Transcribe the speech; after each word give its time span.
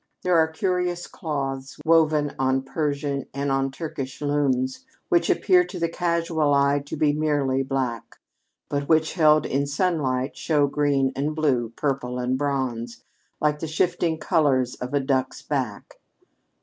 There 0.23 0.35
are 0.39 0.47
curious 0.51 1.05
cloths 1.05 1.77
woven 1.85 2.33
on 2.39 2.63
Persian 2.63 3.27
and 3.35 3.51
on 3.51 3.69
Turkish 3.69 4.19
looms 4.19 4.83
which 5.09 5.29
appear 5.29 5.63
to 5.65 5.77
the 5.77 5.89
casual 5.89 6.55
eye 6.55 6.79
to 6.87 6.97
be 6.97 7.13
merely 7.13 7.61
black, 7.61 8.15
but 8.67 8.89
which 8.89 9.13
held 9.13 9.45
in 9.45 9.67
sunlight 9.67 10.35
show 10.35 10.65
green 10.65 11.11
and 11.15 11.35
blue, 11.35 11.69
purple 11.75 12.17
and 12.17 12.35
bronze, 12.35 13.03
like 13.39 13.59
the 13.59 13.67
shifting 13.67 14.17
colors 14.17 14.75
on 14.81 14.89
a 14.95 14.99
duck's 14.99 15.43
back. 15.43 15.99